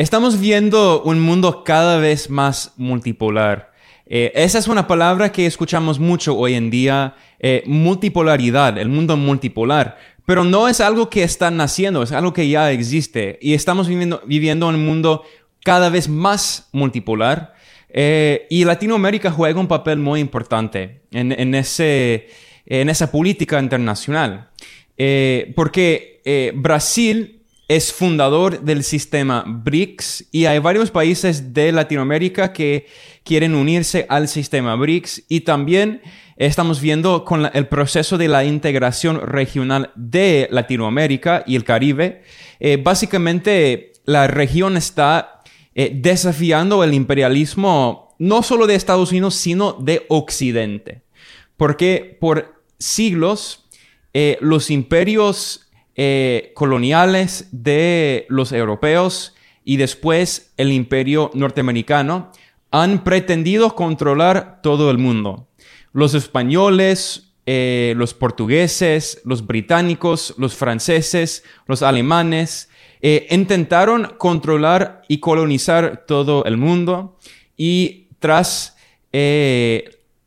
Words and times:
Estamos 0.00 0.40
viendo 0.40 1.02
un 1.02 1.20
mundo 1.20 1.62
cada 1.62 1.98
vez 1.98 2.30
más 2.30 2.72
multipolar. 2.78 3.70
Eh, 4.06 4.32
esa 4.34 4.58
es 4.58 4.66
una 4.66 4.86
palabra 4.86 5.30
que 5.30 5.44
escuchamos 5.44 5.98
mucho 5.98 6.38
hoy 6.38 6.54
en 6.54 6.70
día, 6.70 7.16
eh, 7.38 7.62
multipolaridad, 7.66 8.78
el 8.78 8.88
mundo 8.88 9.18
multipolar. 9.18 9.98
Pero 10.24 10.42
no 10.42 10.68
es 10.68 10.80
algo 10.80 11.10
que 11.10 11.22
está 11.22 11.50
naciendo, 11.50 12.02
es 12.02 12.12
algo 12.12 12.32
que 12.32 12.48
ya 12.48 12.72
existe. 12.72 13.38
Y 13.42 13.52
estamos 13.52 13.88
viviendo, 13.88 14.22
viviendo 14.24 14.70
en 14.70 14.76
un 14.76 14.86
mundo 14.86 15.22
cada 15.64 15.90
vez 15.90 16.08
más 16.08 16.70
multipolar. 16.72 17.52
Eh, 17.90 18.46
y 18.48 18.64
Latinoamérica 18.64 19.30
juega 19.30 19.60
un 19.60 19.68
papel 19.68 19.98
muy 19.98 20.20
importante 20.20 21.02
en, 21.10 21.30
en, 21.30 21.54
ese, 21.54 22.30
en 22.64 22.88
esa 22.88 23.12
política 23.12 23.60
internacional. 23.60 24.48
porque 25.54 26.22
Brasil 26.54 27.39
es 27.70 27.92
fundador 27.92 28.62
del 28.62 28.82
sistema 28.82 29.44
BRICS 29.46 30.24
y 30.32 30.46
hay 30.46 30.58
varios 30.58 30.90
países 30.90 31.54
de 31.54 31.70
Latinoamérica 31.70 32.52
que 32.52 32.88
quieren 33.22 33.54
unirse 33.54 34.06
al 34.08 34.26
sistema 34.26 34.74
BRICS 34.74 35.22
y 35.28 35.42
también 35.42 36.02
estamos 36.36 36.80
viendo 36.80 37.24
con 37.24 37.48
el 37.52 37.68
proceso 37.68 38.18
de 38.18 38.26
la 38.26 38.44
integración 38.44 39.20
regional 39.24 39.92
de 39.94 40.48
Latinoamérica 40.50 41.44
y 41.46 41.54
el 41.54 41.62
Caribe. 41.62 42.24
Eh, 42.58 42.76
básicamente 42.76 43.92
la 44.04 44.26
región 44.26 44.76
está 44.76 45.40
eh, 45.76 45.92
desafiando 45.94 46.82
el 46.82 46.92
imperialismo 46.92 48.16
no 48.18 48.42
solo 48.42 48.66
de 48.66 48.74
Estados 48.74 49.12
Unidos, 49.12 49.36
sino 49.36 49.74
de 49.74 50.06
Occidente. 50.08 51.02
Porque 51.56 52.18
por 52.20 52.64
siglos 52.80 53.68
eh, 54.12 54.38
los 54.40 54.72
imperios 54.72 55.69
eh, 55.96 56.52
coloniales 56.54 57.48
de 57.52 58.26
los 58.28 58.52
europeos 58.52 59.34
y 59.64 59.76
después 59.76 60.52
el 60.56 60.72
imperio 60.72 61.30
norteamericano 61.34 62.30
han 62.70 63.04
pretendido 63.04 63.74
controlar 63.74 64.60
todo 64.62 64.90
el 64.90 64.98
mundo. 64.98 65.48
Los 65.92 66.14
españoles, 66.14 67.32
eh, 67.46 67.94
los 67.96 68.14
portugueses, 68.14 69.20
los 69.24 69.46
británicos, 69.46 70.34
los 70.38 70.54
franceses, 70.54 71.42
los 71.66 71.82
alemanes, 71.82 72.70
eh, 73.02 73.26
intentaron 73.30 74.14
controlar 74.18 75.02
y 75.08 75.18
colonizar 75.18 76.04
todo 76.06 76.44
el 76.44 76.56
mundo 76.56 77.18
y 77.56 78.08
tras 78.20 78.76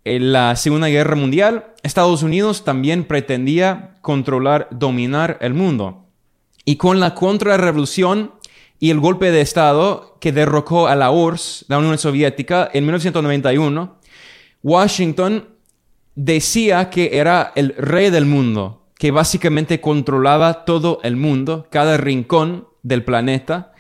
la 0.05 0.55
Segunda 0.55 0.87
Guerra 0.87 1.15
Mundial, 1.15 1.73
Estados 1.81 2.23
Unidos 2.23 2.63
también 2.63 3.05
pretendía 3.05 3.95
controlar, 4.01 4.67
dominar 4.71 5.37
el 5.41 5.53
mundo. 5.53 6.07
Y 6.65 6.75
con 6.75 6.99
la 6.99 7.15
contrarrevolución 7.15 8.31
y 8.79 8.89
el 8.89 8.99
golpe 8.99 9.31
de 9.31 9.41
Estado 9.41 10.17
que 10.19 10.31
derrocó 10.31 10.87
a 10.87 10.95
la 10.95 11.11
URSS, 11.11 11.65
la 11.69 11.77
Unión 11.77 11.97
Soviética, 11.97 12.69
en 12.73 12.83
1991, 12.85 13.97
Washington 14.61 15.47
decía 16.15 16.89
que 16.89 17.17
era 17.17 17.51
el 17.55 17.75
rey 17.77 18.09
del 18.09 18.25
mundo, 18.25 18.87
que 18.97 19.11
básicamente 19.11 19.81
controlaba 19.81 20.65
todo 20.65 20.99
el 21.03 21.15
mundo, 21.15 21.67
cada 21.69 21.97
rincón 21.97 22.67
del 22.81 23.03
planeta. 23.03 23.73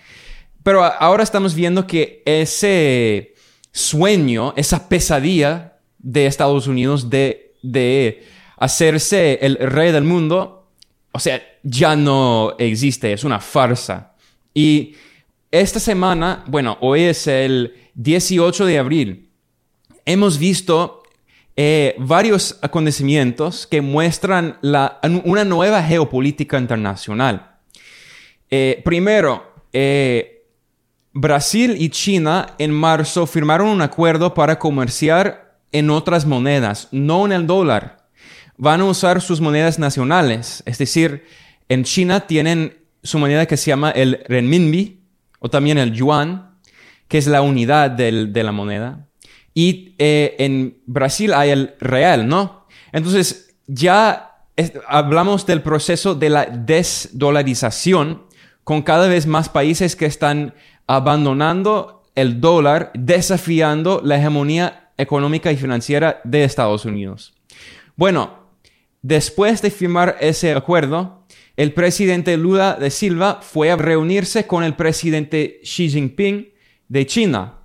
Pero 0.63 0.83
ahora 0.83 1.23
estamos 1.23 1.55
viendo 1.55 1.85
que 1.85 2.23
ese 2.25 3.33
sueño, 3.71 4.53
esa 4.55 4.87
pesadilla 4.87 5.72
de 6.03 6.27
Estados 6.27 6.67
Unidos 6.67 7.09
de 7.09 7.43
de 7.63 8.23
hacerse 8.57 9.39
el 9.41 9.57
rey 9.57 9.91
del 9.91 10.03
mundo, 10.03 10.67
o 11.11 11.19
sea, 11.19 11.41
ya 11.63 11.95
no 11.95 12.55
existe, 12.59 13.13
es 13.13 13.23
una 13.23 13.39
farsa. 13.39 14.13
Y 14.53 14.95
esta 15.49 15.79
semana, 15.79 16.43
bueno, 16.47 16.77
hoy 16.81 17.03
es 17.03 17.25
el 17.25 17.73
18 17.95 18.65
de 18.65 18.77
abril, 18.77 19.29
hemos 20.05 20.37
visto 20.37 21.03
eh, 21.55 21.95
varios 21.97 22.59
acontecimientos 22.61 23.65
que 23.65 23.81
muestran 23.81 24.57
la, 24.61 24.99
una 25.23 25.45
nueva 25.45 25.81
geopolítica 25.81 26.57
internacional. 26.59 27.57
Eh, 28.49 28.81
primero, 28.83 29.53
eh, 29.71 30.45
Brasil 31.13 31.75
y 31.77 31.89
China 31.89 32.55
en 32.57 32.71
marzo 32.71 33.25
firmaron 33.27 33.67
un 33.67 33.81
acuerdo 33.81 34.33
para 34.33 34.57
comerciar 34.57 35.42
en 35.73 35.89
otras 35.89 36.25
monedas, 36.25 36.87
no 36.91 37.25
en 37.25 37.33
el 37.33 37.47
dólar. 37.47 38.07
Van 38.57 38.81
a 38.81 38.85
usar 38.85 39.21
sus 39.21 39.41
monedas 39.41 39.79
nacionales. 39.79 40.63
Es 40.65 40.77
decir, 40.77 41.25
en 41.67 41.83
China 41.83 42.21
tienen 42.21 42.77
su 43.03 43.19
moneda 43.19 43.45
que 43.45 43.57
se 43.57 43.71
llama 43.71 43.91
el 43.91 44.23
renminbi 44.27 45.01
o 45.39 45.49
también 45.49 45.77
el 45.77 45.91
yuan, 45.91 46.57
que 47.07 47.17
es 47.17 47.27
la 47.27 47.41
unidad 47.41 47.91
de 47.91 48.43
la 48.43 48.51
moneda. 48.51 49.07
Y 49.53 49.95
eh, 49.97 50.35
en 50.39 50.77
Brasil 50.85 51.33
hay 51.33 51.49
el 51.49 51.75
real, 51.79 52.27
¿no? 52.27 52.65
Entonces, 52.91 53.55
ya 53.67 54.37
hablamos 54.87 55.45
del 55.45 55.61
proceso 55.61 56.15
de 56.15 56.29
la 56.29 56.45
desdolarización 56.45 58.23
con 58.63 58.81
cada 58.81 59.07
vez 59.07 59.27
más 59.27 59.49
países 59.49 59.95
que 59.95 60.05
están 60.05 60.53
abandonando 60.87 62.03
el 62.15 62.39
dólar, 62.39 62.91
desafiando 62.93 64.01
la 64.03 64.17
hegemonía 64.17 64.82
económica 64.97 65.51
y 65.51 65.57
financiera 65.57 66.21
de 66.23 66.43
Estados 66.43 66.85
Unidos. 66.85 67.33
Bueno, 67.95 68.49
después 69.01 69.61
de 69.61 69.71
firmar 69.71 70.17
ese 70.19 70.53
acuerdo, 70.53 71.25
el 71.55 71.73
presidente 71.73 72.35
Lula 72.37 72.77
de 72.79 72.89
Silva 72.89 73.39
fue 73.41 73.71
a 73.71 73.75
reunirse 73.75 74.47
con 74.47 74.63
el 74.63 74.75
presidente 74.75 75.59
Xi 75.63 75.89
Jinping 75.89 76.49
de 76.87 77.05
China. 77.05 77.59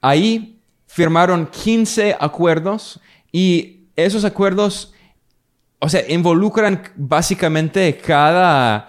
Ahí 0.00 0.60
firmaron 0.86 1.46
15 1.46 2.16
acuerdos 2.18 3.00
y 3.30 3.86
esos 3.94 4.24
acuerdos, 4.24 4.92
o 5.78 5.88
sea, 5.88 6.02
involucran 6.08 6.82
básicamente 6.96 7.96
cada 7.98 8.88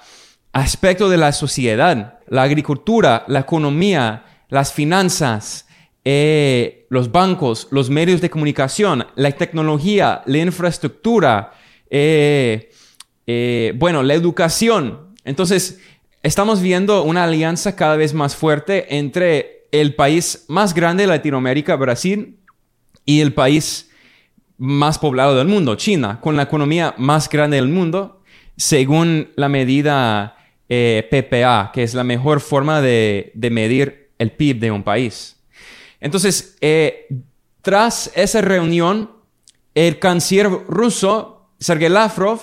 aspecto 0.52 1.10
de 1.10 1.18
la 1.18 1.32
sociedad, 1.32 2.20
la 2.28 2.44
agricultura, 2.44 3.24
la 3.28 3.42
economía, 3.42 4.26
las 4.50 4.74
finanzas, 4.74 5.68
eh, 6.12 6.88
los 6.90 7.12
bancos, 7.12 7.68
los 7.70 7.92
medios 7.92 8.20
de 8.20 8.32
comunicación, 8.32 9.06
la 9.16 9.32
tecnología, 9.32 10.24
la 10.26 10.40
infraestructura, 10.40 11.52
eh, 11.88 12.72
eh, 13.28 13.74
bueno, 13.76 14.02
la 14.02 14.16
educación. 14.16 15.14
Entonces, 15.24 15.80
estamos 16.24 16.64
viendo 16.64 17.04
una 17.04 17.26
alianza 17.26 17.76
cada 17.76 17.96
vez 17.96 18.16
más 18.16 18.36
fuerte 18.36 18.98
entre 18.98 19.68
el 19.72 19.94
país 19.94 20.46
más 20.48 20.74
grande 20.74 21.04
de 21.04 21.10
Latinoamérica, 21.10 21.76
Brasil, 21.76 22.40
y 23.06 23.22
el 23.22 23.32
país 23.36 23.92
más 24.58 24.98
poblado 24.98 25.38
del 25.38 25.48
mundo, 25.48 25.76
China, 25.76 26.20
con 26.22 26.36
la 26.36 26.42
economía 26.42 26.96
más 26.98 27.30
grande 27.30 27.58
del 27.58 27.68
mundo, 27.68 28.24
según 28.58 29.30
la 29.36 29.48
medida 29.48 30.38
PPA, 30.68 31.70
que 31.72 31.84
es 31.84 31.94
la 31.94 32.04
mejor 32.04 32.40
forma 32.40 32.82
de 32.82 33.32
medir 33.52 34.10
el 34.18 34.32
PIB 34.32 34.60
de 34.60 34.72
un 34.72 34.82
país. 34.82 35.39
Entonces, 36.00 36.58
eh, 36.62 37.08
tras 37.62 38.12
esa 38.16 38.42
reunión, 38.42 39.12
el 39.76 40.00
canciller 40.00 40.50
ruso, 40.68 41.50
Sergei 41.60 41.90
Lavrov, 41.90 42.40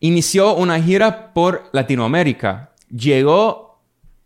inició 0.00 0.54
una 0.54 0.80
gira 0.80 1.32
por 1.32 1.70
Latinoamérica. 1.72 2.72
Llegó 2.90 3.82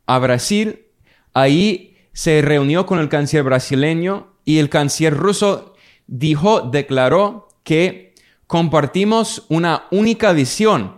a 0.07 0.19
Brasil, 0.19 0.87
ahí 1.33 1.97
se 2.13 2.43
reunió 2.43 2.87
con 2.87 2.99
el 2.99 3.09
canciller 3.09 3.45
brasileño 3.45 4.35
y 4.45 4.59
el 4.59 4.69
canciller 4.69 5.17
ruso 5.17 5.75
dijo, 6.07 6.63
declaró 6.63 7.49
que 7.63 8.15
compartimos 8.47 9.47
una 9.49 9.85
única 9.91 10.33
visión. 10.33 10.97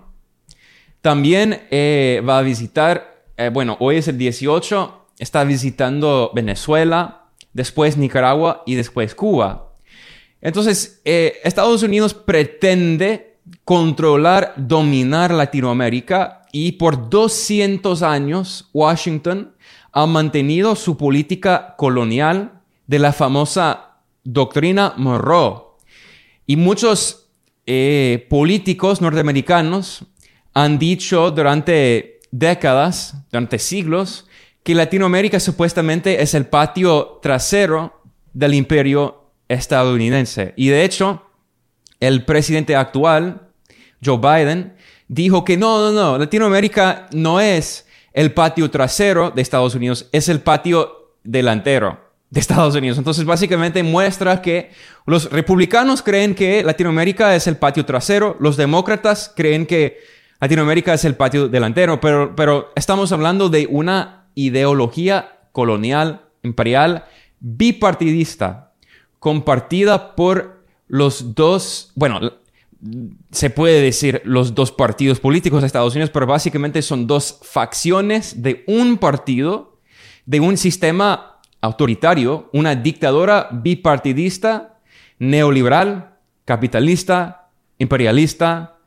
También 1.03 1.67
eh, 1.71 2.23
va 2.27 2.39
a 2.39 2.43
visitar, 2.43 3.27
eh, 3.37 3.51
bueno, 3.53 3.77
hoy 3.81 3.97
es 3.97 4.09
el 4.09 4.17
18, 4.17 5.09
está 5.19 5.45
visitando 5.45 6.31
Venezuela, 6.35 7.22
después 7.53 7.97
Nicaragua 7.97 8.63
y 8.67 8.75
después 8.75 9.15
Cuba. 9.15 9.73
Entonces, 10.41 11.01
eh, 11.05 11.41
Estados 11.45 11.83
Unidos 11.83 12.15
pretende 12.15 13.39
controlar, 13.65 14.55
dominar 14.57 15.33
Latinoamérica 15.33 16.43
y 16.53 16.73
por 16.73 17.09
200 17.09 18.03
años 18.03 18.69
Washington 18.73 19.55
ha 19.93 20.07
mantenido 20.07 20.75
su 20.75 20.97
política 20.97 21.75
colonial 21.77 22.61
de 22.87 22.99
la 22.99 23.13
famosa 23.13 23.99
doctrina 24.25 24.95
Monroe. 24.97 25.63
Y 26.47 26.57
muchos 26.57 27.31
eh, 27.67 28.27
políticos 28.29 29.01
norteamericanos 29.01 30.05
han 30.55 30.79
dicho 30.79 31.31
durante 31.31 32.21
décadas, 32.31 33.15
durante 33.31 33.59
siglos, 33.59 34.27
que 34.63 34.75
Latinoamérica 34.75 35.41
supuestamente 35.41 36.23
es 36.23 36.35
el 36.35 36.47
patio 36.47 37.19
trasero 37.23 38.03
del 38.33 38.55
imperio 38.55 39.31
estadounidense. 39.49 40.55
Y 40.57 40.69
de 40.69 40.85
hecho, 40.85 41.27
el 42.01 42.25
presidente 42.25 42.77
actual, 42.77 43.49
Joe 44.05 44.19
Biden, 44.19 44.75
dijo 45.09 45.45
que 45.45 45.57
no, 45.57 45.79
no, 45.79 45.93
no, 45.93 46.19
Latinoamérica 46.19 47.09
no 47.13 47.41
es 47.41 47.87
el 48.13 48.33
patio 48.33 48.71
trasero 48.71 49.31
de 49.31 49.43
Estados 49.43 49.75
Unidos 49.75 50.09
es 50.13 50.29
el 50.29 50.41
patio 50.41 51.15
delantero 51.25 52.13
de 52.31 52.41
Estados 52.41 52.75
Unidos. 52.75 52.99
Entonces, 52.99 53.25
básicamente 53.25 53.83
muestra 53.83 54.41
que 54.41 54.71
los 55.07 55.31
republicanos 55.31 56.03
creen 56.03 56.35
que 56.35 56.63
Latinoamérica 56.63 57.35
es 57.35 57.47
el 57.47 57.57
patio 57.57 57.85
trasero, 57.85 58.37
los 58.41 58.57
demócratas 58.57 59.33
creen 59.37 59.67
que 59.67 59.99
Latinoamérica 60.41 60.95
es 60.95 61.05
el 61.05 61.15
patio 61.15 61.49
delantero, 61.49 62.01
pero, 62.01 62.35
pero 62.35 62.73
estamos 62.75 63.13
hablando 63.13 63.49
de 63.49 63.67
una 63.71 64.22
ideología 64.35 65.41
colonial, 65.53 66.23
imperial, 66.43 67.05
bipartidista, 67.41 68.73
compartida 69.19 70.15
por 70.15 70.65
los 70.89 71.35
dos, 71.35 71.93
bueno, 71.95 72.21
se 73.31 73.51
puede 73.51 73.81
decir 73.81 74.21
los 74.25 74.55
dos 74.55 74.73
partidos 74.73 75.21
políticos 75.21 75.61
de 75.61 75.67
Estados 75.67 75.95
Unidos, 75.95 76.11
pero 76.11 76.27
básicamente 76.27 76.83
son 76.83 77.07
dos 77.07 77.39
facciones 77.43 78.43
de 78.43 78.65
un 78.67 78.99
partido, 78.99 79.79
de 80.27 80.41
un 80.41 80.57
sistema 80.57 81.39
autoritario, 81.61 82.51
una 82.53 82.75
dictadura 82.75 83.49
bipartidista, 83.53 84.81
neoliberal, 85.19 86.17
capitalista, 86.45 87.49
imperialista, 87.79 88.79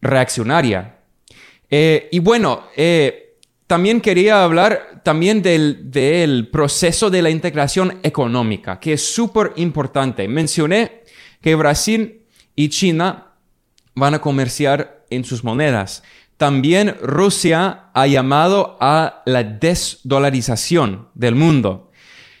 reaccionaria. 0.00 1.00
Eh, 1.68 2.08
y 2.12 2.20
bueno, 2.20 2.62
eh, 2.76 3.27
también 3.68 4.00
quería 4.00 4.42
hablar 4.42 5.02
también 5.04 5.42
del, 5.42 5.90
del, 5.90 6.48
proceso 6.48 7.10
de 7.10 7.20
la 7.22 7.30
integración 7.30 7.98
económica, 8.02 8.80
que 8.80 8.94
es 8.94 9.14
súper 9.14 9.52
importante. 9.56 10.26
Mencioné 10.26 11.02
que 11.42 11.54
Brasil 11.54 12.22
y 12.56 12.70
China 12.70 13.34
van 13.94 14.14
a 14.14 14.20
comerciar 14.20 15.04
en 15.10 15.22
sus 15.22 15.44
monedas. 15.44 16.02
También 16.38 16.96
Rusia 17.02 17.90
ha 17.92 18.06
llamado 18.06 18.78
a 18.80 19.22
la 19.26 19.44
desdolarización 19.44 21.08
del 21.14 21.34
mundo. 21.34 21.90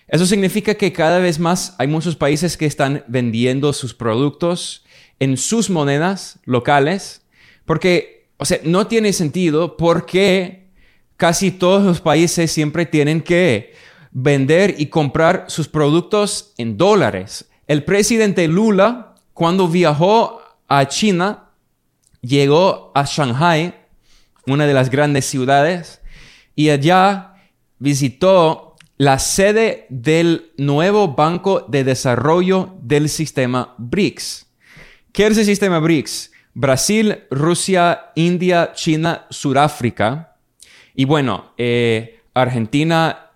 Eso 0.06 0.24
significa 0.24 0.76
que 0.76 0.94
cada 0.94 1.18
vez 1.18 1.38
más 1.38 1.74
hay 1.78 1.88
muchos 1.88 2.16
países 2.16 2.56
que 2.56 2.64
están 2.64 3.04
vendiendo 3.06 3.74
sus 3.74 3.92
productos 3.92 4.86
en 5.18 5.36
sus 5.36 5.68
monedas 5.68 6.38
locales, 6.46 7.20
porque, 7.66 8.30
o 8.38 8.46
sea, 8.46 8.60
no 8.64 8.86
tiene 8.86 9.12
sentido 9.12 9.76
porque 9.76 10.67
casi 11.18 11.50
todos 11.50 11.84
los 11.84 12.00
países 12.00 12.50
siempre 12.50 12.86
tienen 12.86 13.20
que 13.20 13.74
vender 14.10 14.76
y 14.78 14.86
comprar 14.86 15.44
sus 15.48 15.68
productos 15.68 16.54
en 16.56 16.78
dólares. 16.78 17.50
El 17.66 17.84
presidente 17.84 18.48
Lula 18.48 19.08
cuando 19.34 19.68
viajó 19.68 20.42
a 20.66 20.88
China, 20.88 21.50
llegó 22.22 22.90
a 22.92 23.04
Shanghai, 23.04 23.72
una 24.46 24.66
de 24.66 24.74
las 24.74 24.90
grandes 24.90 25.26
ciudades, 25.26 26.00
y 26.56 26.70
allá 26.70 27.34
visitó 27.78 28.74
la 28.96 29.20
sede 29.20 29.86
del 29.90 30.50
nuevo 30.56 31.14
Banco 31.14 31.64
de 31.68 31.84
Desarrollo 31.84 32.74
del 32.82 33.08
sistema 33.08 33.76
BRICS. 33.78 34.46
¿Qué 35.12 35.28
es 35.28 35.38
el 35.38 35.44
sistema 35.44 35.78
BRICS? 35.78 36.32
Brasil, 36.54 37.22
Rusia, 37.30 38.10
India, 38.16 38.72
China, 38.74 39.26
Sudáfrica. 39.30 40.27
Y 40.98 41.04
bueno, 41.04 41.52
eh, 41.58 42.22
Argentina 42.34 43.30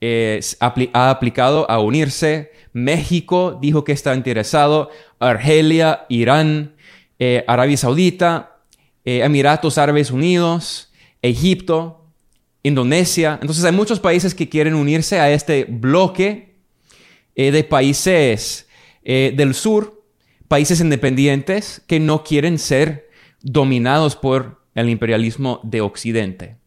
eh, 0.00 0.38
ha 0.60 1.10
aplicado 1.10 1.68
a 1.68 1.80
unirse. 1.80 2.52
México 2.72 3.58
dijo 3.60 3.82
que 3.82 3.90
está 3.90 4.14
interesado. 4.14 4.90
Argelia, 5.18 6.06
Irán, 6.08 6.76
eh, 7.18 7.44
Arabia 7.48 7.76
Saudita, 7.76 8.60
Emiratos 9.04 9.78
Árabes 9.78 10.12
Unidos, 10.12 10.92
Egipto, 11.20 12.06
Indonesia. 12.62 13.36
Entonces 13.40 13.64
hay 13.64 13.72
muchos 13.72 13.98
países 13.98 14.32
que 14.32 14.48
quieren 14.48 14.76
unirse 14.76 15.18
a 15.18 15.32
este 15.32 15.64
bloque 15.64 16.54
de 17.34 17.64
países 17.64 18.68
del 19.02 19.54
sur, 19.54 20.04
países 20.46 20.80
independientes 20.80 21.82
que 21.88 21.98
no 21.98 22.22
quieren 22.22 22.60
ser 22.60 23.10
dominados 23.42 24.14
por 24.14 24.62
el 24.76 24.88
imperialismo 24.88 25.60
de 25.64 25.80
Occidente. 25.80 26.57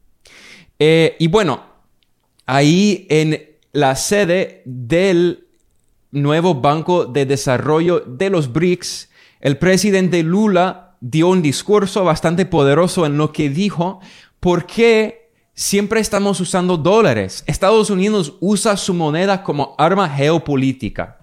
Y 0.84 1.28
bueno, 1.28 1.62
ahí 2.48 3.06
en 3.10 3.40
la 3.72 3.96
sede 3.96 4.64
del 4.66 5.46
nuevo 6.10 6.56
Banco 6.56 7.06
de 7.06 7.28
Desarrollo 7.28 8.00
de 8.00 8.32
los 8.32 8.52
BRICS, 8.52 9.10
el 9.42 9.58
presidente 9.58 10.24
Lula 10.24 10.98
dio 11.00 11.28
un 11.28 11.44
discurso 11.44 12.04
bastante 12.04 12.48
poderoso 12.48 13.06
en 13.06 13.18
lo 13.18 13.32
que 13.32 13.50
dijo, 13.50 14.00
¿por 14.40 14.66
qué 14.66 15.30
siempre 15.54 16.00
estamos 16.00 16.40
usando 16.40 16.78
dólares? 16.78 17.44
Estados 17.46 17.92
Unidos 17.92 18.34
usa 18.40 18.76
su 18.76 18.96
moneda 18.96 19.44
como 19.44 19.76
arma 19.78 20.10
geopolítica. 20.10 21.20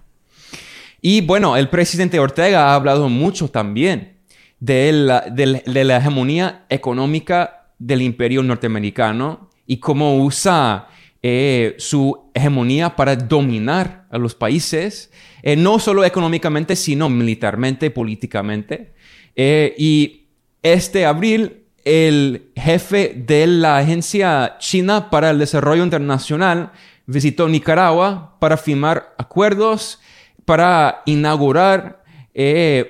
Y 1.00 1.20
bueno, 1.22 1.56
el 1.56 1.68
presidente 1.68 2.20
Ortega 2.20 2.68
ha 2.70 2.74
hablado 2.76 3.08
mucho 3.08 3.48
también 3.48 4.18
de 4.60 4.92
la, 4.92 5.20
de 5.22 5.84
la 5.84 5.96
hegemonía 5.96 6.64
económica 6.68 7.58
del 7.78 8.02
imperio 8.02 8.42
norteamericano 8.42 9.47
y 9.68 9.76
cómo 9.76 10.16
usa 10.16 10.88
eh, 11.22 11.74
su 11.78 12.30
hegemonía 12.32 12.96
para 12.96 13.14
dominar 13.14 14.06
a 14.10 14.18
los 14.18 14.34
países, 14.34 15.12
eh, 15.42 15.56
no 15.56 15.78
solo 15.78 16.04
económicamente, 16.04 16.74
sino 16.74 17.08
militarmente, 17.10 17.90
políticamente. 17.90 18.94
Eh, 19.36 19.74
y 19.76 20.28
este 20.62 21.04
abril, 21.04 21.64
el 21.84 22.50
jefe 22.56 23.14
de 23.14 23.46
la 23.46 23.76
Agencia 23.78 24.56
China 24.58 25.10
para 25.10 25.30
el 25.30 25.38
Desarrollo 25.38 25.84
Internacional 25.84 26.72
visitó 27.06 27.46
Nicaragua 27.46 28.36
para 28.40 28.56
firmar 28.56 29.14
acuerdos, 29.18 30.00
para 30.44 31.02
inaugurar 31.04 32.02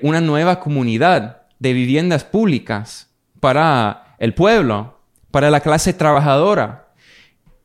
una 0.01 0.21
nueva 0.21 0.59
comunidad 0.59 1.41
de 1.57 1.73
viviendas 1.73 2.23
públicas 2.23 3.09
para 3.39 4.15
el 4.19 4.35
pueblo, 4.35 4.98
para 5.31 5.49
la 5.49 5.59
clase 5.59 5.93
trabajadora 5.93 6.89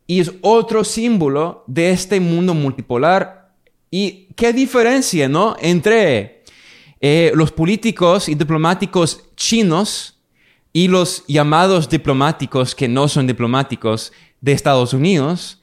y 0.07 0.21
es 0.21 0.33
otro 0.43 0.85
símbolo 0.85 1.65
de 1.67 1.91
este 1.91 2.21
mundo 2.21 2.55
multipolar. 2.55 3.53
¿Y 3.91 4.29
qué 4.37 4.53
diferencia, 4.53 5.29
no? 5.29 5.57
Entre 5.61 6.43
eh, 7.01 7.33
los 7.35 7.53
políticos 7.53 8.29
y 8.29 8.35
diplomáticos 8.35 9.25
chinos 9.37 10.21
y 10.73 10.89
los 10.89 11.25
llamados 11.27 11.89
diplomáticos 11.89 12.75
que 12.75 12.89
no 12.89 13.09
son 13.09 13.27
diplomáticos 13.27 14.13
de 14.41 14.53
Estados 14.53 14.93
Unidos, 14.93 15.63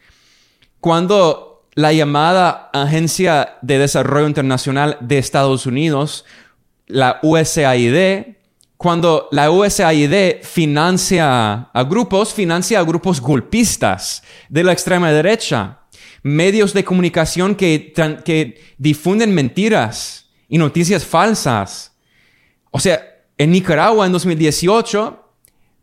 cuando 0.80 1.68
la 1.76 1.94
llamada 1.94 2.70
Agencia 2.74 3.58
de 3.62 3.78
Desarrollo 3.78 4.28
Internacional 4.28 4.98
de 5.02 5.18
Estados 5.18 5.66
Unidos, 5.66 6.26
la 6.88 7.20
USAID, 7.22 8.36
cuando 8.82 9.28
la 9.32 9.52
USAID 9.52 10.42
financia 10.42 11.70
a 11.72 11.84
grupos, 11.84 12.34
financia 12.34 12.80
a 12.80 12.84
grupos 12.84 13.22
golpistas 13.22 14.24
de 14.50 14.64
la 14.64 14.72
extrema 14.72 15.12
derecha, 15.12 15.82
medios 16.24 16.74
de 16.74 16.84
comunicación 16.84 17.54
que, 17.54 18.74
difunden 18.80 19.36
mentiras 19.36 20.32
y 20.50 20.58
noticias 20.58 21.06
falsas. 21.06 21.96
O 22.72 22.80
sea, 22.80 23.00
en 23.38 23.52
Nicaragua 23.52 24.08
en 24.08 24.14
2018, 24.14 25.30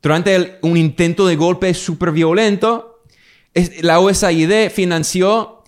durante 0.03 0.59
un 0.63 0.77
intento 0.77 1.25
de 1.29 1.37
golpe 1.37 1.73
súper 1.75 2.11
violento, 2.11 3.05
la 3.81 4.01
USAID 4.01 4.71
financió 4.71 5.63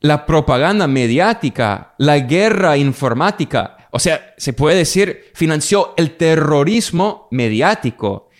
la 0.00 0.26
propaganda 0.26 0.86
mediática, 0.86 1.94
la 1.96 2.18
guerra 2.18 2.76
informática, 2.76 3.77
o 3.98 4.00
sea, 4.00 4.32
se 4.36 4.52
puede 4.52 4.76
decir, 4.76 5.24
financió 5.34 5.92
el 5.96 6.16
terrorismo 6.16 7.26
mediático 7.32 8.30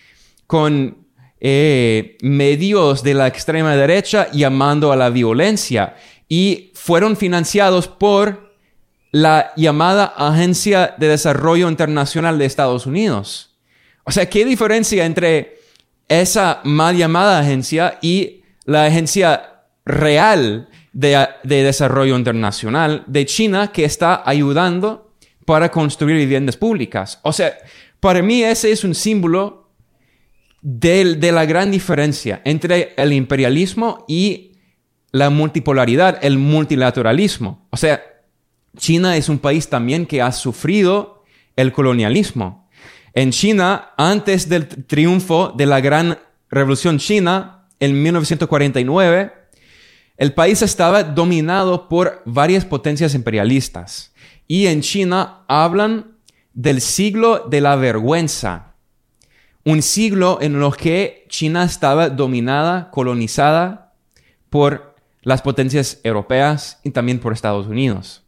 con 0.46 1.08
eh, 1.40 2.16
medios 2.22 3.02
de 3.02 3.14
la 3.14 3.26
extrema 3.26 3.74
derecha 3.74 4.30
llamando 4.30 4.92
a 4.92 4.96
la 4.96 5.10
violencia 5.10 5.96
y 6.28 6.70
fueron 6.74 7.16
financiados 7.16 7.88
por 7.88 8.54
la 9.10 9.52
llamada 9.56 10.04
Agencia 10.04 10.94
de 10.96 11.08
Desarrollo 11.08 11.68
Internacional 11.68 12.38
de 12.38 12.44
Estados 12.44 12.86
Unidos. 12.86 13.58
O 14.04 14.12
sea, 14.12 14.30
¿qué 14.30 14.44
diferencia 14.44 15.06
entre 15.06 15.58
esa 16.06 16.60
mal 16.62 16.96
llamada 16.96 17.40
agencia 17.40 17.98
y 18.00 18.42
la 18.64 18.84
agencia 18.84 19.64
real 19.84 20.68
de, 20.92 21.26
de 21.42 21.64
desarrollo 21.64 22.16
internacional 22.16 23.02
de 23.08 23.26
China 23.26 23.72
que 23.72 23.84
está 23.84 24.22
ayudando 24.24 25.07
para 25.48 25.70
construir 25.70 26.18
viviendas 26.18 26.58
públicas. 26.58 27.20
O 27.22 27.32
sea, 27.32 27.56
para 28.00 28.20
mí 28.20 28.42
ese 28.42 28.70
es 28.70 28.84
un 28.84 28.94
símbolo 28.94 29.70
de, 30.60 31.14
de 31.14 31.32
la 31.32 31.46
gran 31.46 31.70
diferencia 31.70 32.42
entre 32.44 32.92
el 32.98 33.14
imperialismo 33.14 34.04
y 34.06 34.52
la 35.10 35.30
multipolaridad, 35.30 36.18
el 36.20 36.36
multilateralismo. 36.36 37.66
O 37.70 37.78
sea, 37.78 38.02
China 38.76 39.16
es 39.16 39.30
un 39.30 39.38
país 39.38 39.70
también 39.70 40.04
que 40.04 40.20
ha 40.20 40.32
sufrido 40.32 41.24
el 41.56 41.72
colonialismo. 41.72 42.68
En 43.14 43.30
China, 43.30 43.92
antes 43.96 44.50
del 44.50 44.68
triunfo 44.68 45.54
de 45.56 45.64
la 45.64 45.80
gran 45.80 46.18
revolución 46.50 46.98
china, 46.98 47.64
en 47.80 48.02
1949, 48.02 49.32
el 50.18 50.34
país 50.34 50.60
estaba 50.60 51.04
dominado 51.04 51.88
por 51.88 52.20
varias 52.26 52.66
potencias 52.66 53.14
imperialistas. 53.14 54.12
Y 54.48 54.66
en 54.66 54.80
China 54.80 55.44
hablan 55.46 56.16
del 56.54 56.80
siglo 56.80 57.46
de 57.48 57.60
la 57.60 57.76
vergüenza. 57.76 58.74
Un 59.64 59.82
siglo 59.82 60.38
en 60.40 60.60
el 60.60 60.76
que 60.76 61.26
China 61.28 61.62
estaba 61.62 62.08
dominada, 62.08 62.90
colonizada 62.90 63.92
por 64.50 64.96
las 65.22 65.42
potencias 65.42 66.00
europeas 66.02 66.80
y 66.82 66.90
también 66.90 67.20
por 67.20 67.32
Estados 67.32 67.66
Unidos. 67.66 68.24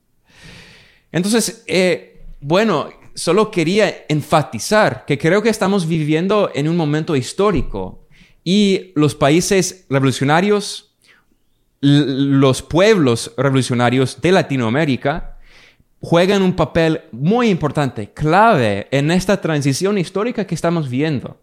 Entonces, 1.10 1.64
eh, 1.66 2.26
bueno, 2.40 2.90
solo 3.14 3.50
quería 3.50 4.04
enfatizar 4.08 5.04
que 5.06 5.18
creo 5.18 5.42
que 5.42 5.48
estamos 5.48 5.86
viviendo 5.88 6.50
en 6.54 6.68
un 6.68 6.76
momento 6.76 7.16
histórico 7.16 8.06
y 8.44 8.92
los 8.94 9.14
países 9.14 9.86
revolucionarios, 9.90 10.94
los 11.80 12.62
pueblos 12.62 13.32
revolucionarios 13.36 14.20
de 14.20 14.32
Latinoamérica, 14.32 15.29
juegan 16.00 16.42
un 16.42 16.54
papel 16.54 17.02
muy 17.12 17.48
importante, 17.48 18.12
clave 18.12 18.88
en 18.90 19.10
esta 19.10 19.40
transición 19.40 19.98
histórica 19.98 20.46
que 20.46 20.54
estamos 20.54 20.88
viendo. 20.88 21.40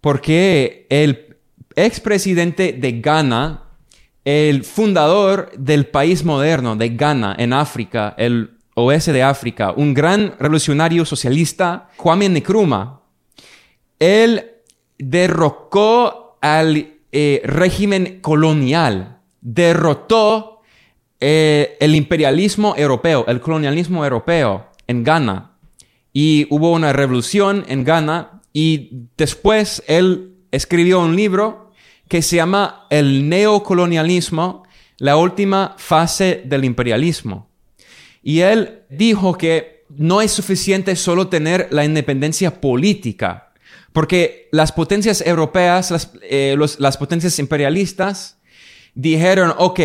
Porque 0.00 0.86
el 0.90 1.36
expresidente 1.74 2.72
de 2.72 3.00
Ghana, 3.00 3.62
el 4.24 4.64
fundador 4.64 5.50
del 5.56 5.86
país 5.86 6.24
moderno 6.24 6.76
de 6.76 6.90
Ghana 6.90 7.34
en 7.38 7.52
África, 7.52 8.14
el 8.16 8.58
oeste 8.74 9.12
de 9.12 9.22
África, 9.22 9.72
un 9.72 9.94
gran 9.94 10.34
revolucionario 10.38 11.04
socialista, 11.04 11.88
Kwame 11.96 12.28
Nkrumah, 12.28 13.00
él 13.98 14.50
derrocó 14.98 16.38
al 16.40 16.94
eh, 17.12 17.42
régimen 17.44 18.20
colonial, 18.20 19.20
derrotó 19.40 20.53
eh, 21.20 21.76
el 21.80 21.94
imperialismo 21.94 22.74
europeo, 22.76 23.24
el 23.28 23.40
colonialismo 23.40 24.04
europeo 24.04 24.70
en 24.86 25.04
Ghana. 25.04 25.52
Y 26.12 26.46
hubo 26.50 26.72
una 26.72 26.92
revolución 26.92 27.64
en 27.68 27.84
Ghana 27.84 28.42
y 28.52 29.08
después 29.16 29.82
él 29.88 30.34
escribió 30.52 31.00
un 31.00 31.16
libro 31.16 31.72
que 32.08 32.22
se 32.22 32.36
llama 32.36 32.86
El 32.90 33.28
neocolonialismo, 33.28 34.64
la 34.98 35.16
última 35.16 35.74
fase 35.78 36.42
del 36.44 36.64
imperialismo. 36.64 37.50
Y 38.22 38.40
él 38.40 38.82
dijo 38.88 39.36
que 39.36 39.84
no 39.88 40.20
es 40.20 40.30
suficiente 40.30 40.96
solo 40.96 41.28
tener 41.28 41.68
la 41.70 41.84
independencia 41.84 42.60
política, 42.60 43.52
porque 43.92 44.48
las 44.52 44.72
potencias 44.72 45.20
europeas, 45.26 45.90
las, 45.90 46.12
eh, 46.22 46.56
las 46.78 46.96
potencias 46.96 47.38
imperialistas, 47.38 48.38
dijeron, 48.94 49.52
ok, 49.58 49.80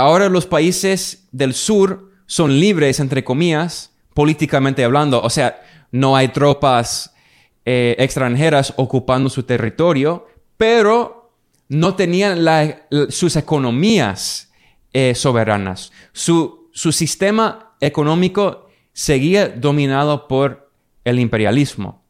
ahora 0.00 0.28
los 0.28 0.46
países 0.46 1.28
del 1.32 1.54
sur 1.54 2.10
son 2.26 2.58
libres, 2.58 3.00
entre 3.00 3.24
comillas, 3.24 3.92
políticamente 4.14 4.84
hablando, 4.84 5.20
o 5.20 5.30
sea, 5.30 5.60
no 5.92 6.16
hay 6.16 6.28
tropas 6.28 7.14
eh, 7.64 7.96
extranjeras 7.98 8.72
ocupando 8.76 9.28
su 9.28 9.42
territorio, 9.42 10.26
pero 10.56 11.32
no 11.68 11.94
tenían 11.94 12.44
sus 13.08 13.36
economías 13.36 14.50
eh, 14.92 15.14
soberanas. 15.14 15.92
Su 16.12 16.60
su 16.72 16.92
sistema 16.92 17.74
económico 17.80 18.68
seguía 18.92 19.48
dominado 19.48 20.28
por 20.28 20.70
el 21.04 21.18
imperialismo. 21.18 22.02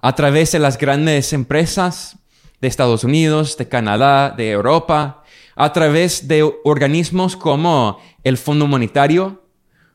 A 0.00 0.14
través 0.14 0.52
de 0.52 0.58
las 0.58 0.78
grandes 0.78 1.32
empresas 1.32 2.16
de 2.60 2.68
Estados 2.68 3.04
Unidos, 3.04 3.56
de 3.56 3.68
Canadá, 3.68 4.30
de 4.30 4.50
Europa, 4.50 5.22
a 5.56 5.72
través 5.72 6.28
de 6.28 6.42
organismos 6.64 7.36
como 7.36 7.98
el 8.22 8.36
Fondo 8.36 8.66
Monetario, 8.66 9.42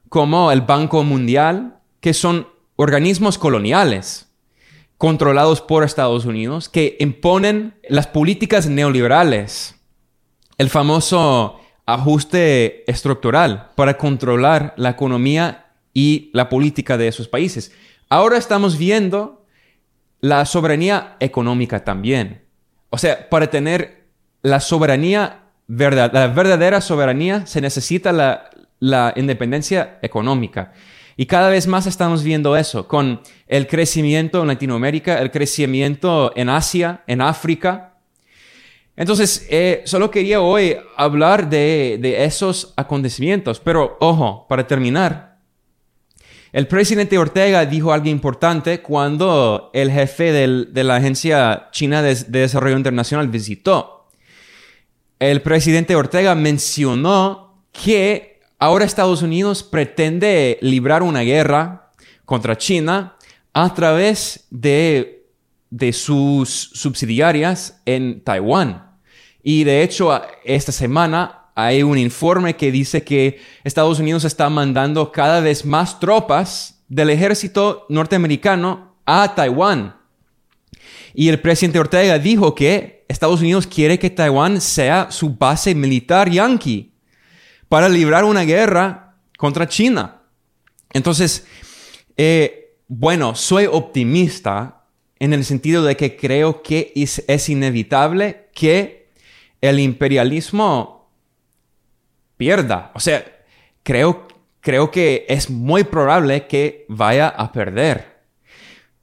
como 0.10 0.52
el 0.52 0.62
Banco 0.62 1.04
Mundial, 1.04 1.80
que 2.02 2.14
son 2.14 2.48
organismos 2.76 3.38
coloniales 3.38 4.28
controlados 4.98 5.62
por 5.62 5.84
Estados 5.84 6.26
Unidos, 6.26 6.70
que 6.70 6.96
imponen 7.00 7.74
las 7.90 8.06
políticas 8.06 8.68
neoliberales. 8.68 9.76
El 10.60 10.70
famoso 10.70 11.60
ajuste 11.88 12.90
estructural 12.90 13.72
para 13.76 13.98
controlar 13.98 14.76
la 14.78 14.92
economía 14.92 15.74
y 15.92 16.30
la 16.34 16.50
política 16.50 16.98
de 16.98 17.08
esos 17.08 17.28
países. 17.28 17.72
Ahora 18.10 18.38
estamos 18.38 18.78
viendo 18.78 19.46
la 20.20 20.46
soberanía 20.46 21.16
económica 21.20 21.84
también. 21.84 22.46
O 22.92 22.98
sea, 23.00 23.28
para 23.28 23.50
tener 23.50 24.08
la 24.44 24.60
soberanía, 24.60 25.41
verdad, 25.78 26.12
la 26.14 26.28
verdadera 26.28 26.82
soberanía, 26.82 27.46
se 27.46 27.62
necesita 27.62 28.12
la, 28.12 28.50
la 28.80 29.14
independencia 29.16 30.00
económica. 30.02 30.74
Y 31.18 31.26
cada 31.26 31.50
vez 31.50 31.68
más 31.68 31.88
estamos 31.88 32.24
viendo 32.24 32.56
eso, 32.56 32.88
con 32.88 33.22
el 33.48 33.68
crecimiento 33.68 34.42
en 34.42 34.48
Latinoamérica, 34.48 35.20
el 35.20 35.32
crecimiento 35.32 36.32
en 36.36 36.50
Asia, 36.50 37.04
en 37.08 37.22
África, 37.22 37.92
entonces, 38.96 39.48
eh, 39.50 39.82
solo 39.86 40.12
quería 40.12 40.42
hoy 40.42 40.78
hablar 40.98 41.50
de, 41.50 42.24
esos 42.24 42.74
acontecimientos, 42.76 43.60
pero 43.60 43.98
ojo, 44.00 44.46
para 44.48 44.68
terminar, 44.68 45.38
el 46.52 46.68
presidente 46.68 47.18
Ortega 47.18 47.66
dijo 47.66 47.94
algo 47.94 48.10
importante 48.10 48.82
cuando 48.82 49.72
el 49.74 49.90
jefe 49.90 50.32
de 50.34 50.84
la 50.84 50.98
Agencia 50.98 51.70
China 51.72 52.02
de, 52.02 52.14
de 52.14 52.40
Desarrollo 52.42 52.76
Internacional 52.76 53.30
visitó. 53.30 54.01
El 55.22 55.44
presidente 55.44 55.96
Ortega 55.96 56.34
mencionó 56.34 57.64
que 57.72 58.40
ahora 58.58 58.86
Estados 58.86 59.22
Unidos 59.22 59.62
pretende 59.62 60.58
librar 60.62 61.04
una 61.04 61.20
guerra 61.20 61.92
contra 62.26 62.58
China 62.58 63.18
a 63.54 63.72
través 63.76 64.48
de 64.50 65.24
sus 65.94 66.72
subsidiarias 66.74 67.84
en 67.86 68.24
Taiwán. 68.24 68.98
Y 69.44 69.64
de 69.64 69.84
hecho, 69.84 70.20
esta 70.44 70.72
semana 70.72 71.52
hay 71.54 71.84
un 71.84 72.00
informe 72.00 72.56
que 72.56 72.72
dice 72.72 73.04
que 73.04 73.40
Estados 73.64 74.00
Unidos 74.00 74.24
está 74.24 74.50
mandando 74.50 75.12
cada 75.12 75.40
vez 75.40 75.66
más 75.66 76.00
tropas 76.00 76.84
del 76.88 77.12
ejército 77.12 77.86
norteamericano 77.90 78.96
a 79.06 79.36
Taiwán. 79.36 79.98
Y 81.14 81.30
el 81.30 81.40
presidente 81.42 81.78
Ortega 81.78 82.18
dijo 82.18 82.56
que 82.56 83.01
Estados 83.12 83.42
Unidos 83.42 83.68
quiere 83.68 84.00
que 84.00 84.10
Taiwán 84.10 84.62
sea 84.62 85.12
su 85.12 85.36
base 85.36 85.76
militar 85.76 86.30
yanqui 86.30 86.94
para 87.70 87.88
librar 87.90 88.24
una 88.24 88.42
guerra 88.42 89.16
contra 89.38 89.68
China. 89.68 90.22
Entonces, 90.94 91.46
eh, 92.18 92.76
bueno, 92.88 93.36
soy 93.36 93.66
optimista 93.66 94.84
en 95.20 95.34
el 95.34 95.46
sentido 95.46 95.84
de 95.84 95.96
que 95.96 96.16
creo 96.18 96.64
que 96.64 96.92
es, 96.96 97.50
inevitable 97.50 98.50
que 98.54 99.10
el 99.62 99.80
imperialismo 99.80 101.12
pierda. 102.38 102.92
O 102.96 103.00
sea, 103.00 103.24
creo, 103.84 104.28
creo 104.60 104.90
que 104.90 105.26
es 105.30 105.50
muy 105.50 105.84
probable 105.84 106.48
que 106.48 106.86
vaya 106.90 107.30
a 107.30 107.52
perder. 107.52 108.20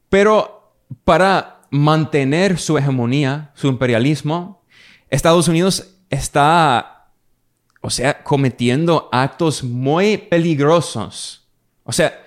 Pero 0.08 0.74
para 1.04 1.57
mantener 1.70 2.58
su 2.58 2.78
hegemonía, 2.78 3.52
su 3.54 3.68
imperialismo, 3.68 4.64
Estados 5.10 5.48
Unidos 5.48 5.96
está, 6.10 7.10
o 7.80 7.90
sea, 7.90 8.22
cometiendo 8.22 9.08
actos 9.12 9.62
muy 9.62 10.18
peligrosos. 10.18 11.48
O 11.84 11.92
sea, 11.92 12.22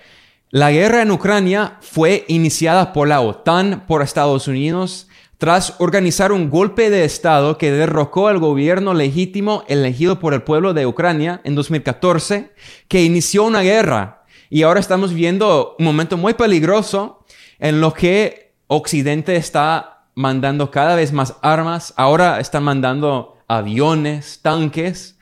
la 0.50 0.70
guerra 0.70 1.02
en 1.02 1.10
Ucrania 1.10 1.78
fue 1.80 2.24
iniciada 2.28 2.92
por 2.92 3.08
la 3.08 3.20
OTAN, 3.20 3.86
por 3.86 4.02
Estados 4.02 4.48
Unidos, 4.48 5.08
tras 5.38 5.74
organizar 5.78 6.30
un 6.30 6.50
golpe 6.50 6.90
de 6.90 7.04
Estado 7.04 7.58
que 7.58 7.72
derrocó 7.72 8.28
al 8.28 8.38
gobierno 8.38 8.94
legítimo 8.94 9.64
elegido 9.66 10.18
por 10.18 10.34
el 10.34 10.42
pueblo 10.42 10.74
de 10.74 10.86
Ucrania 10.86 11.40
en 11.44 11.54
2014, 11.54 12.52
que 12.86 13.02
inició 13.02 13.44
una 13.44 13.62
guerra. 13.62 14.24
Y 14.50 14.62
ahora 14.62 14.80
estamos 14.80 15.14
viendo 15.14 15.74
un 15.78 15.84
momento 15.84 16.16
muy 16.16 16.34
peligroso 16.34 17.24
en 17.58 17.80
lo 17.80 17.94
que 17.94 18.41
Occidente 18.74 19.36
está 19.36 20.06
mandando 20.14 20.70
cada 20.70 20.96
vez 20.96 21.12
más 21.12 21.36
armas, 21.42 21.92
ahora 21.94 22.40
están 22.40 22.62
mandando 22.64 23.36
aviones, 23.46 24.40
tanques, 24.40 25.18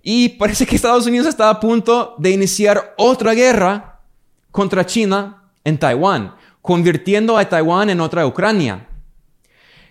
y 0.00 0.28
parece 0.28 0.64
que 0.64 0.76
Estados 0.76 1.04
Unidos 1.04 1.26
está 1.26 1.50
a 1.50 1.58
punto 1.58 2.14
de 2.18 2.30
iniciar 2.30 2.94
otra 2.96 3.34
guerra 3.34 4.00
contra 4.52 4.86
China 4.86 5.50
en 5.64 5.76
Taiwán, 5.76 6.36
convirtiendo 6.62 7.36
a 7.36 7.48
Taiwán 7.48 7.90
en 7.90 8.00
otra 8.00 8.24
Ucrania. 8.28 8.86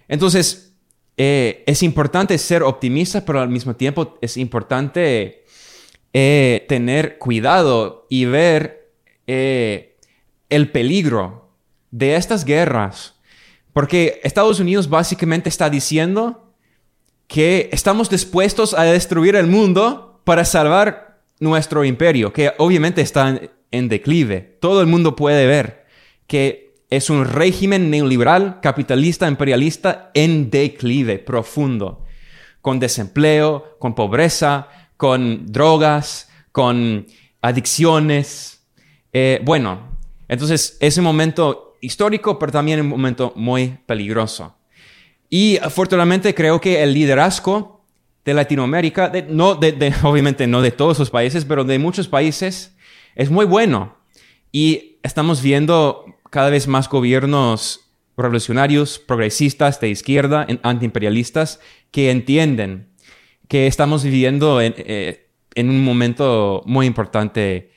Entonces, 0.07 0.73
eh, 1.17 1.61
es 1.67 1.83
importante 1.83 2.37
ser 2.37 2.63
optimista, 2.63 3.25
pero 3.25 3.41
al 3.41 3.49
mismo 3.49 3.75
tiempo 3.75 4.17
es 4.21 4.37
importante 4.37 5.43
eh, 6.13 6.65
tener 6.69 7.17
cuidado 7.17 8.07
y 8.09 8.23
ver 8.23 8.93
eh, 9.27 9.97
el 10.47 10.71
peligro 10.71 11.42
de 11.93 12.15
estas 12.15 12.43
guerras. 12.43 13.13
Porque 13.71 14.19
Estados 14.23 14.59
Unidos 14.59 14.89
básicamente 14.89 15.47
está 15.47 15.69
diciendo, 15.69 16.43
que 17.27 17.69
estamos 17.71 18.09
dispuestos 18.09 18.73
a 18.73 18.83
destruir 18.83 19.35
el 19.35 19.47
mundo 19.47 20.21
para 20.23 20.45
salvar 20.45 21.21
nuestro 21.39 21.83
imperio, 21.83 22.31
que 22.31 22.51
obviamente 22.57 23.01
está 23.01 23.39
en 23.71 23.89
declive. 23.89 24.57
Todo 24.61 24.81
el 24.81 24.87
mundo 24.87 25.15
puede 25.15 25.47
ver 25.47 25.85
que 26.27 26.75
es 26.89 27.09
un 27.09 27.25
régimen 27.25 27.89
neoliberal, 27.89 28.59
capitalista, 28.61 29.27
imperialista 29.27 30.11
en 30.13 30.51
declive 30.51 31.17
profundo, 31.17 32.05
con 32.61 32.79
desempleo, 32.79 33.77
con 33.79 33.95
pobreza, 33.95 34.67
con 34.95 35.51
drogas, 35.51 36.29
con 36.51 37.07
adicciones. 37.41 38.63
Eh, 39.11 39.41
bueno, 39.43 39.97
entonces 40.27 40.77
es 40.79 40.97
un 40.97 41.03
momento 41.03 41.72
histórico, 41.83 42.39
pero 42.39 42.51
también 42.51 42.79
un 42.79 42.87
momento 42.87 43.33
muy 43.35 43.77
peligroso. 43.85 44.55
Y 45.29 45.57
afortunadamente 45.57 46.33
creo 46.33 46.61
que 46.61 46.81
el 46.81 46.93
liderazgo 46.93 47.83
de 48.23 48.33
Latinoamérica, 48.33 49.11
no 49.29 49.55
de, 49.55 49.93
obviamente 50.03 50.47
no 50.47 50.61
de 50.61 50.71
todos 50.71 50.97
los 50.97 51.09
países, 51.09 51.45
pero 51.45 51.63
de 51.65 51.77
muchos 51.79 52.07
países, 52.07 52.75
es 53.15 53.29
muy 53.29 53.45
bueno. 53.45 53.97
Y 54.51 54.97
estamos 55.03 55.41
viendo 55.41 56.05
cada 56.29 56.49
vez 56.49 56.67
más 56.67 56.87
gobiernos 56.87 57.81
revolucionarios, 58.15 58.99
progresistas, 58.99 59.81
de 59.81 59.89
izquierda, 59.89 60.47
antiimperialistas, 60.63 61.59
que 61.91 62.11
entienden 62.11 62.87
que 63.49 63.67
estamos 63.67 64.03
viviendo 64.03 64.61
en, 64.61 64.73
eh, 64.77 65.27
en 65.55 65.69
un 65.69 65.83
momento 65.83 66.63
muy 66.65 66.85
importante 66.85 67.71